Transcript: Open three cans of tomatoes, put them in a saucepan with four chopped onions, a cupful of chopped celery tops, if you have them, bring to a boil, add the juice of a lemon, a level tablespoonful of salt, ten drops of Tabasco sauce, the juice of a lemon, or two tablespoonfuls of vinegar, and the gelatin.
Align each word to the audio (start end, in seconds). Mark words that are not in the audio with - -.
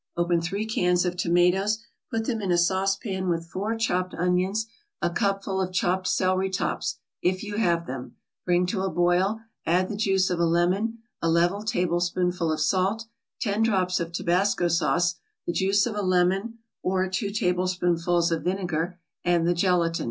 Open 0.17 0.41
three 0.41 0.65
cans 0.65 1.05
of 1.05 1.15
tomatoes, 1.15 1.77
put 2.09 2.25
them 2.25 2.41
in 2.41 2.51
a 2.51 2.57
saucepan 2.57 3.29
with 3.29 3.45
four 3.45 3.75
chopped 3.75 4.15
onions, 4.15 4.65
a 4.99 5.11
cupful 5.11 5.61
of 5.61 5.71
chopped 5.71 6.07
celery 6.07 6.49
tops, 6.49 6.97
if 7.21 7.43
you 7.43 7.57
have 7.57 7.85
them, 7.85 8.15
bring 8.43 8.65
to 8.65 8.81
a 8.81 8.89
boil, 8.89 9.41
add 9.63 9.89
the 9.89 9.95
juice 9.95 10.31
of 10.31 10.39
a 10.39 10.45
lemon, 10.45 10.97
a 11.21 11.29
level 11.29 11.61
tablespoonful 11.61 12.51
of 12.51 12.59
salt, 12.59 13.05
ten 13.39 13.61
drops 13.61 13.99
of 13.99 14.11
Tabasco 14.11 14.69
sauce, 14.69 15.17
the 15.45 15.53
juice 15.53 15.85
of 15.85 15.95
a 15.95 16.01
lemon, 16.01 16.57
or 16.81 17.07
two 17.07 17.29
tablespoonfuls 17.29 18.31
of 18.31 18.43
vinegar, 18.43 18.97
and 19.23 19.47
the 19.47 19.53
gelatin. 19.53 19.99